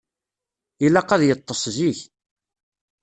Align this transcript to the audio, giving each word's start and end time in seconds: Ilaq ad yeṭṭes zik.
Ilaq 0.85 1.09
ad 1.15 1.21
yeṭṭes 1.25 1.61
zik. 1.75 1.99